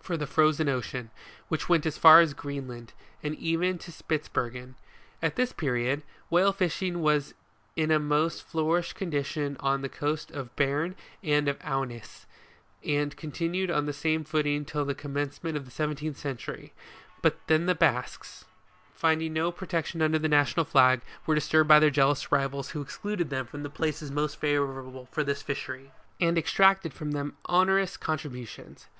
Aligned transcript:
for 0.00 0.16
the 0.16 0.26
Frozen 0.26 0.68
Ocean, 0.68 1.12
which 1.46 1.68
went 1.68 1.86
as 1.86 1.96
far 1.96 2.20
as 2.20 2.34
Greenland, 2.34 2.92
and 3.22 3.36
even 3.36 3.78
to 3.78 3.92
Spitzbergen. 3.92 4.74
At 5.22 5.36
this 5.36 5.52
period, 5.52 6.02
whale 6.30 6.52
fishing 6.52 7.00
was 7.00 7.34
in 7.76 7.92
a 7.92 8.00
most 8.00 8.42
flourishing 8.42 8.96
condition 8.98 9.56
on 9.60 9.70
all 9.76 9.82
the 9.82 9.88
coast 9.88 10.32
of 10.32 10.56
Beam 10.56 10.96
and 11.22 11.46
of 11.46 11.60
Aunis, 11.62 12.26
and 12.84 13.16
continued 13.16 13.70
on 13.70 13.86
the 13.86 13.92
same 13.92 14.24
footing 14.24 14.64
till 14.64 14.84
the 14.84 14.96
commencement 14.96 15.56
of 15.56 15.64
the 15.64 15.70
seventeenth 15.70 16.16
century; 16.18 16.72
but 17.22 17.38
then 17.46 17.66
the 17.66 17.74
Basques, 17.76 18.46
finding 18.96 19.32
no 19.32 19.52
protection 19.52 20.02
under 20.02 20.18
their 20.18 20.28
national 20.28 20.64
flag, 20.64 21.02
were 21.24 21.36
disturbed 21.36 21.68
by 21.68 21.78
jealous 21.88 22.32
rivals, 22.32 22.70
who 22.70 22.80
excluded 22.82 23.30
them 23.30 23.46
from 23.46 23.62
the 23.62 23.70
places 23.70 24.10
most 24.10 24.40
favourable 24.40 25.06
for 25.12 25.22
the 25.22 25.36
fishery, 25.36 25.92
and 26.20 26.36
exacted 26.36 26.92
from 26.92 27.12
them 27.12 27.36
onerous 27.48 27.96
contributions. 27.96 28.88